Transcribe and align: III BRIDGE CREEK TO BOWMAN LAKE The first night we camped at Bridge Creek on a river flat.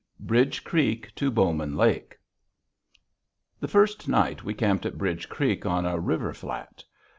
III 0.19 0.25
BRIDGE 0.25 0.63
CREEK 0.63 1.13
TO 1.13 1.29
BOWMAN 1.29 1.77
LAKE 1.77 2.17
The 3.59 3.67
first 3.67 4.07
night 4.09 4.43
we 4.43 4.55
camped 4.55 4.87
at 4.87 4.97
Bridge 4.97 5.29
Creek 5.29 5.63
on 5.67 5.85
a 5.85 5.99
river 5.99 6.33
flat. 6.33 6.83